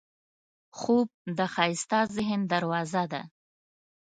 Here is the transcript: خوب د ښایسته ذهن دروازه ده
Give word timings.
خوب 0.79 1.07
د 1.37 1.39
ښایسته 1.53 1.99
ذهن 2.15 2.41
دروازه 2.53 3.03
ده 3.11 3.21